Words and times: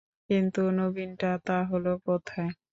কিন্তু 0.29 0.61
নবীনটা 0.79 1.29
তা 1.45 1.57
হলে 1.69 1.91
কোথায়? 2.05 2.51